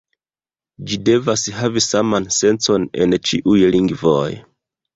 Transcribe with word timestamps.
Ĝi 0.91 0.97
devas 1.09 1.43
havi 1.59 1.83
saman 1.89 2.27
sencon 2.39 2.89
en 3.07 3.17
ĉiuj 3.31 3.57
lingvoj. 3.79 4.27